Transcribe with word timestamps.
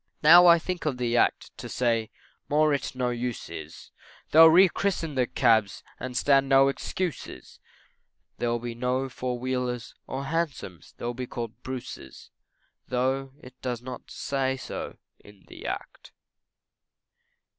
Now 0.23 0.47
I 0.47 0.57
think 0.57 0.87
of 0.87 0.97
the 0.97 1.15
Act 1.15 1.55
to 1.59 1.69
say 1.69 2.09
more 2.49 2.73
it 2.73 2.95
no 2.95 3.11
use 3.11 3.51
is, 3.51 3.91
They'll 4.31 4.49
rechristen 4.49 5.13
the 5.13 5.27
cabs, 5.27 5.83
& 5.99 6.13
stand 6.13 6.49
no 6.49 6.69
excuses, 6.69 7.59
There'll 8.39 8.57
be 8.57 8.73
no 8.73 9.09
four 9.09 9.37
wheelers 9.37 9.93
or 10.07 10.23
hansoms, 10.25 10.95
they'll 10.97 11.09
all 11.09 11.13
be 11.13 11.27
called 11.27 11.61
Bruce's, 11.61 12.31
Tho' 12.87 13.33
it 13.43 13.53
does 13.61 13.83
not 13.83 14.09
say 14.09 14.57
so 14.57 14.97
in 15.19 15.45
the 15.49 15.67
act. 15.67 16.11